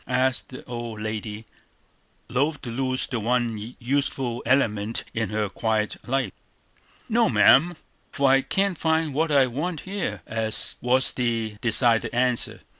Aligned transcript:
asked 0.07 0.49
the 0.49 0.63
old 0.65 0.99
lady, 0.99 1.45
loth 2.27 2.59
to 2.63 2.71
lose 2.71 3.05
the 3.05 3.19
one 3.19 3.75
youthful 3.77 4.41
element 4.47 5.03
in 5.13 5.29
her 5.29 5.47
quiet 5.47 5.95
life. 6.09 6.33
"No, 7.07 7.29
ma'am, 7.29 7.75
for 8.11 8.27
I 8.27 8.41
can't 8.41 8.79
find 8.79 9.13
what 9.13 9.31
I 9.31 9.45
want 9.45 9.81
here," 9.81 10.23
was 10.81 11.11
the 11.15 11.55
decided 11.61 12.11
answer. 12.15 12.61